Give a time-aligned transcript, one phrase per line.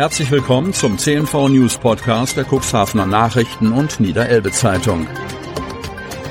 [0.00, 5.06] Herzlich willkommen zum CNV News Podcast der Cuxhavener Nachrichten und Niederelbe Zeitung.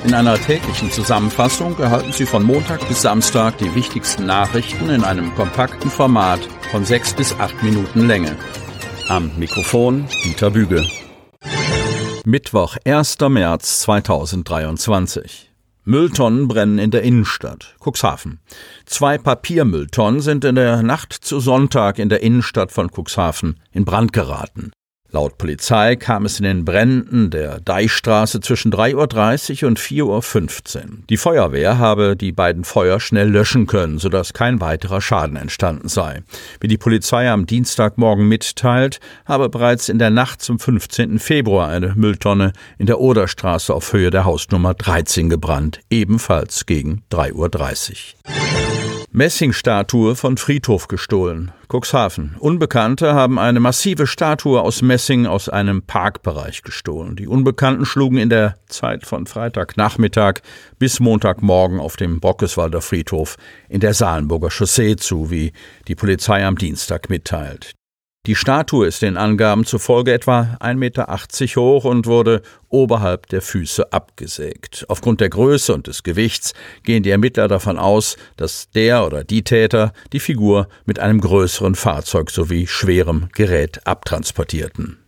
[0.04, 5.32] In einer täglichen Zusammenfassung erhalten Sie von Montag bis Samstag die wichtigsten Nachrichten in einem
[5.36, 6.40] kompakten Format
[6.72, 8.34] von sechs bis acht Minuten Länge.
[9.08, 10.84] Am Mikrofon Dieter Büge.
[12.24, 13.18] Mittwoch, 1.
[13.20, 15.49] März 2023.
[15.84, 18.40] Mülltonnen brennen in der Innenstadt, Cuxhaven.
[18.84, 24.12] Zwei Papiermülltonnen sind in der Nacht zu Sonntag in der Innenstadt von Cuxhaven in Brand
[24.12, 24.72] geraten.
[25.12, 30.82] Laut Polizei kam es in den Bränden der Deichstraße zwischen 3.30 Uhr und 4.15 Uhr.
[31.08, 36.22] Die Feuerwehr habe die beiden Feuer schnell löschen können, sodass kein weiterer Schaden entstanden sei.
[36.60, 41.18] Wie die Polizei am Dienstagmorgen mitteilt, habe bereits in der Nacht zum 15.
[41.18, 47.34] Februar eine Mülltonne in der Oderstraße auf Höhe der Hausnummer 13 gebrannt, ebenfalls gegen 3.30
[47.34, 48.79] Uhr.
[49.12, 51.50] Messingstatue von Friedhof gestohlen.
[51.68, 52.36] Cuxhaven.
[52.38, 57.16] Unbekannte haben eine massive Statue aus Messing aus einem Parkbereich gestohlen.
[57.16, 60.42] Die Unbekannten schlugen in der Zeit von Freitagnachmittag
[60.78, 63.36] bis Montagmorgen auf dem Bockeswalder Friedhof
[63.68, 65.52] in der Salenburger Chaussee zu, wie
[65.88, 67.72] die Polizei am Dienstag mitteilt.
[68.26, 71.06] Die Statue ist den Angaben zufolge etwa 1,80 Meter
[71.56, 74.84] hoch und wurde oberhalb der Füße abgesägt.
[74.88, 79.42] Aufgrund der Größe und des Gewichts gehen die Ermittler davon aus, dass der oder die
[79.42, 84.98] Täter die Figur mit einem größeren Fahrzeug sowie schwerem Gerät abtransportierten.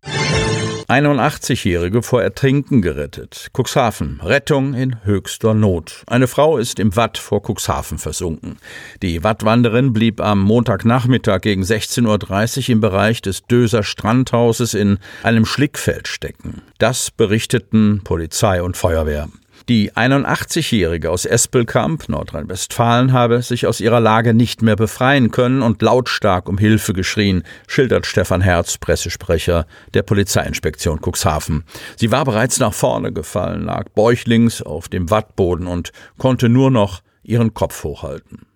[0.88, 3.48] 81-Jährige vor Ertrinken gerettet.
[3.52, 4.20] Cuxhaven.
[4.22, 6.02] Rettung in höchster Not.
[6.06, 8.58] Eine Frau ist im Watt vor Cuxhaven versunken.
[9.02, 15.44] Die Wattwanderin blieb am Montagnachmittag gegen 16.30 Uhr im Bereich des Döser Strandhauses in einem
[15.44, 16.62] Schlickfeld stecken.
[16.78, 19.28] Das berichteten Polizei und Feuerwehr.
[19.68, 25.82] Die 81-Jährige aus Espelkamp, Nordrhein-Westfalen, habe sich aus ihrer Lage nicht mehr befreien können und
[25.82, 31.62] lautstark um Hilfe geschrien, schildert Stefan Herz, Pressesprecher der Polizeiinspektion Cuxhaven.
[31.96, 37.02] Sie war bereits nach vorne gefallen, lag bäuchlings auf dem Wattboden und konnte nur noch
[37.22, 38.46] ihren Kopf hochhalten.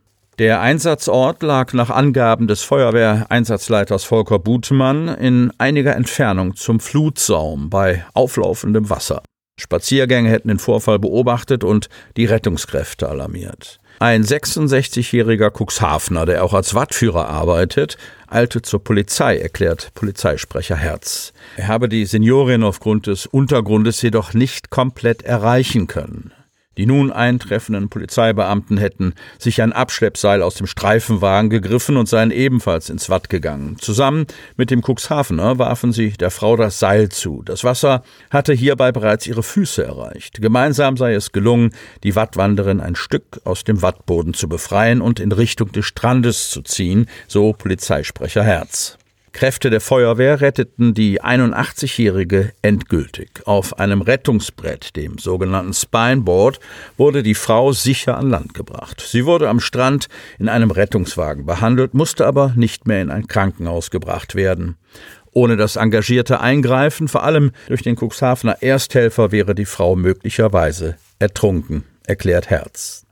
[0.40, 8.04] Der Einsatzort lag nach Angaben des Feuerwehreinsatzleiters Volker Butmann in einiger Entfernung zum Flutsaum bei
[8.12, 9.22] auflaufendem Wasser.
[9.58, 13.80] Spaziergänge hätten den Vorfall beobachtet und die Rettungskräfte alarmiert.
[13.98, 17.96] Ein 66-jähriger Cuxhavener, der auch als Wattführer arbeitet,
[18.28, 21.32] eilte zur Polizei, erklärt Polizeisprecher Herz.
[21.56, 26.32] Er habe die Seniorin aufgrund des Untergrundes jedoch nicht komplett erreichen können.
[26.76, 32.90] Die nun eintreffenden Polizeibeamten hätten sich ein Abschleppseil aus dem Streifenwagen gegriffen und seien ebenfalls
[32.90, 33.76] ins Watt gegangen.
[33.80, 34.26] Zusammen
[34.56, 37.42] mit dem Cuxhavener warfen sie der Frau das Seil zu.
[37.44, 40.42] Das Wasser hatte hierbei bereits ihre Füße erreicht.
[40.42, 41.70] Gemeinsam sei es gelungen,
[42.02, 46.60] die Wattwanderin ein Stück aus dem Wattboden zu befreien und in Richtung des Strandes zu
[46.62, 48.98] ziehen, so Polizeisprecher Herz.
[49.36, 53.42] Kräfte der Feuerwehr retteten die 81-Jährige endgültig.
[53.44, 56.58] Auf einem Rettungsbrett, dem sogenannten Spineboard,
[56.96, 59.04] wurde die Frau sicher an Land gebracht.
[59.06, 60.06] Sie wurde am Strand
[60.38, 64.78] in einem Rettungswagen behandelt, musste aber nicht mehr in ein Krankenhaus gebracht werden.
[65.32, 71.84] Ohne das engagierte Eingreifen, vor allem durch den Cuxhavener Ersthelfer, wäre die Frau möglicherweise ertrunken,
[72.06, 73.05] erklärt Herz.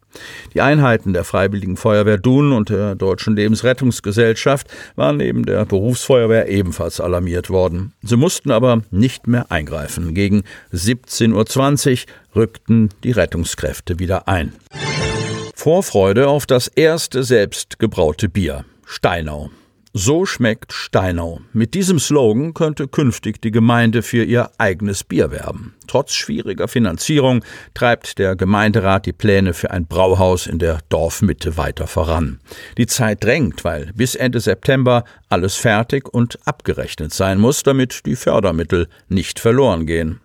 [0.55, 7.01] Die Einheiten der Freiwilligen Feuerwehr Dun und der Deutschen Lebensrettungsgesellschaft waren neben der Berufsfeuerwehr ebenfalls
[7.01, 7.93] alarmiert worden.
[8.03, 10.15] Sie mussten aber nicht mehr eingreifen.
[10.15, 14.53] Gegen 17.20 Uhr rückten die Rettungskräfte wieder ein.
[15.55, 18.65] Vorfreude auf das erste selbstgebraute Bier.
[18.85, 19.51] Steinau.
[19.97, 21.41] So schmeckt Steinau.
[21.53, 25.77] Mit diesem Slogan könnte künftig die Gemeinde für ihr eigenes Bier werben.
[25.87, 27.45] Trotz schwieriger Finanzierung
[27.75, 32.41] treibt der Gemeinderat die Pläne für ein Brauhaus in der Dorfmitte weiter voran.
[32.77, 38.17] Die Zeit drängt, weil bis Ende September alles fertig und abgerechnet sein muss, damit die
[38.17, 40.19] Fördermittel nicht verloren gehen.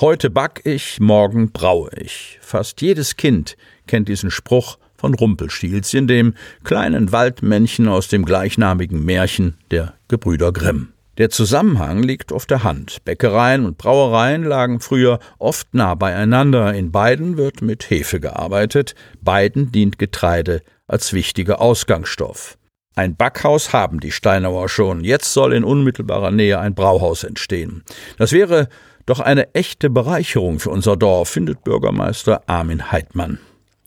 [0.00, 2.40] Heute back ich, morgen braue ich.
[2.42, 6.32] Fast jedes Kind kennt diesen Spruch von Rumpelstilzchen, dem
[6.62, 10.94] kleinen Waldmännchen aus dem gleichnamigen Märchen der Gebrüder Grimm.
[11.18, 13.04] Der Zusammenhang liegt auf der Hand.
[13.04, 16.72] Bäckereien und Brauereien lagen früher oft nah beieinander.
[16.72, 18.94] In beiden wird mit Hefe gearbeitet.
[19.20, 22.56] Beiden dient Getreide als wichtiger Ausgangsstoff.
[22.96, 25.04] Ein Backhaus haben die Steinauer schon.
[25.04, 27.84] Jetzt soll in unmittelbarer Nähe ein Brauhaus entstehen.
[28.16, 28.70] Das wäre
[29.04, 33.38] doch eine echte Bereicherung für unser Dorf, findet Bürgermeister Armin Heidmann.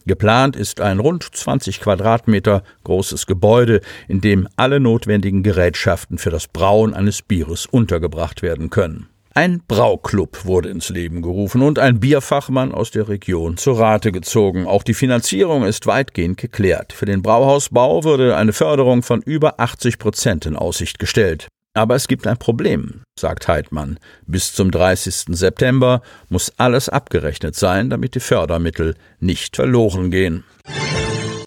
[0.08, 6.48] Geplant ist ein rund 20 Quadratmeter großes Gebäude, in dem alle notwendigen Gerätschaften für das
[6.48, 9.08] Brauen eines Bieres untergebracht werden können.
[9.34, 14.66] Ein Brauclub wurde ins Leben gerufen und ein Bierfachmann aus der Region zur Rate gezogen.
[14.66, 16.92] Auch die Finanzierung ist weitgehend geklärt.
[16.92, 21.50] Für den Brauhausbau wurde eine Förderung von über 80 Prozent in Aussicht gestellt.
[21.78, 24.00] Aber es gibt ein Problem, sagt Heidmann.
[24.26, 25.38] Bis zum 30.
[25.38, 30.44] September muss alles abgerechnet sein, damit die Fördermittel nicht verloren gehen.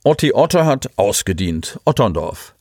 [0.04, 1.80] Otti Otter hat ausgedient.
[1.84, 2.54] Otterndorf.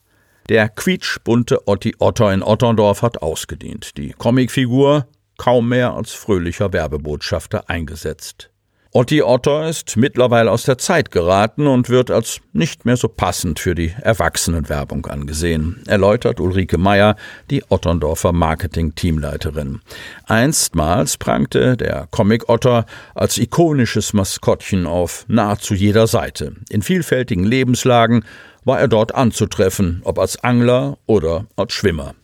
[0.49, 3.97] Der quietschbunte Otti Otter in Otterndorf hat ausgedient.
[3.97, 5.05] Die Comicfigur
[5.37, 8.49] kaum mehr als fröhlicher Werbebotschafter eingesetzt.
[8.91, 13.59] Otti Otter ist mittlerweile aus der Zeit geraten und wird als nicht mehr so passend
[13.59, 17.15] für die Erwachsenenwerbung angesehen, erläutert Ulrike Meyer,
[17.51, 19.81] die Otterndorfer Marketing-Teamleiterin.
[20.25, 26.53] Einstmals prangte der Comic Otter als ikonisches Maskottchen auf nahezu jeder Seite.
[26.69, 28.25] In vielfältigen Lebenslagen
[28.65, 32.15] war er dort anzutreffen, ob als Angler oder als Schwimmer.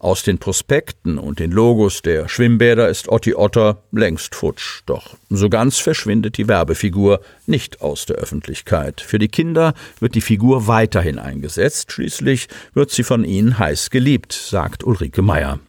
[0.00, 4.80] Aus den Prospekten und den Logos der Schwimmbäder ist Otti Otter längst futsch.
[4.86, 9.02] Doch so ganz verschwindet die Werbefigur nicht aus der Öffentlichkeit.
[9.02, 11.92] Für die Kinder wird die Figur weiterhin eingesetzt.
[11.92, 15.60] Schließlich wird sie von ihnen heiß geliebt, sagt Ulrike Meyer.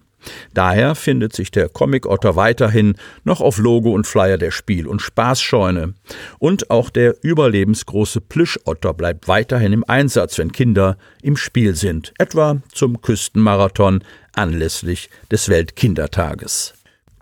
[0.54, 5.94] Daher findet sich der Comic-Otter weiterhin noch auf Logo und Flyer der Spiel- und Spaßscheune.
[6.40, 12.62] Und auch der überlebensgroße Plüschotter bleibt weiterhin im Einsatz, wenn Kinder im Spiel sind, etwa
[12.74, 16.74] zum Küstenmarathon anlässlich des Weltkindertages.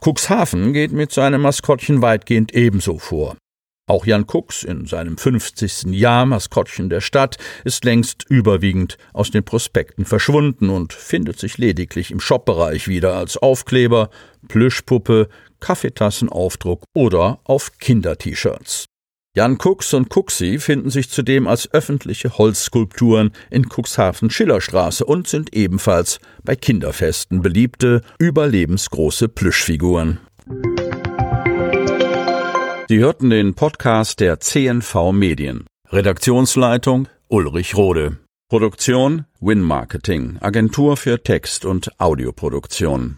[0.02, 3.36] Cuxhaven geht mit seinem Maskottchen weitgehend ebenso vor.
[3.90, 5.86] Auch Jan Kux in seinem 50.
[5.86, 12.12] Jahr Maskottchen der Stadt ist längst überwiegend aus den Prospekten verschwunden und findet sich lediglich
[12.12, 14.12] im Shopbereich wieder als Aufkleber,
[14.48, 15.28] Plüschpuppe,
[15.60, 18.86] Kaffeetassenaufdruck oder auf Kinder-T-Shirts.
[19.40, 25.56] Jan Kux und Kuxi finden sich zudem als öffentliche Holzskulpturen in Cuxhaven Schillerstraße und sind
[25.56, 30.20] ebenfalls bei Kinderfesten beliebte, überlebensgroße Plüschfiguren.
[32.90, 35.64] Sie hörten den Podcast der CNV Medien.
[35.88, 38.18] Redaktionsleitung Ulrich Rode.
[38.50, 43.16] Produktion Win Marketing, Agentur für Text- und Audioproduktion.